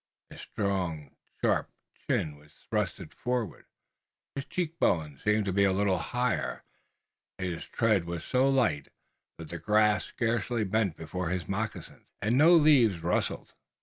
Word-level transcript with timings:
His 0.31 0.41
strong 0.41 1.15
sharp 1.43 1.69
chin 2.09 2.35
was 2.35 2.51
thrust 2.71 3.13
forward. 3.13 3.67
His 4.33 4.45
cheek 4.45 4.79
bones 4.79 5.21
seemed 5.21 5.45
to 5.45 5.53
be 5.53 5.63
a 5.63 5.71
little 5.71 5.99
higher. 5.99 6.63
His 7.37 7.65
tread 7.65 8.05
was 8.05 8.23
so 8.25 8.49
light 8.49 8.87
that 9.37 9.49
the 9.49 9.59
grass 9.59 10.05
scarcely 10.05 10.63
bent 10.63 10.97
before 10.97 11.29
his 11.29 11.47
moccasins, 11.47 12.07
and 12.19 12.35
no 12.35 12.55
leaves 12.55 13.03
rustled. 13.03 13.53